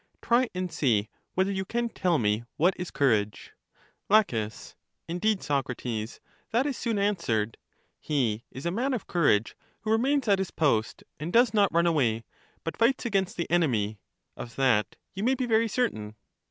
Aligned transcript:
Try, 0.19 0.49
and 0.55 0.71
see 0.73 1.09
whether 1.35 1.51
you 1.51 1.63
can 1.63 1.87
tell 1.87 2.17
me 2.17 2.43
what 2.57 2.73
is 2.77 2.89
courage. 2.89 3.53
La, 4.09 4.23
Indeed, 5.07 5.43
Socrates, 5.43 6.19
that 6.49 6.65
is 6.65 6.75
soon 6.75 6.97
answered: 6.97 7.55
he 7.99 8.43
is'*^^ 8.51 8.65
a 8.65 8.71
man 8.71 8.95
of 8.95 9.05
courage 9.05 9.55
who 9.81 9.91
remains 9.91 10.27
at 10.27 10.39
his 10.39 10.49
post, 10.49 11.03
and 11.19 11.31
does 11.31 11.53
not 11.53 11.71
rim 11.71 11.85
away, 11.85 12.23
but 12.63 12.77
fights 12.77 13.05
against 13.05 13.37
the 13.37 13.47
enemy; 13.51 13.99
of 14.35 14.55
that 14.55 14.95
you 15.13 15.23
may 15.23 15.35
be 15.35 15.45
very 15.45 15.67
certain. 15.67 16.15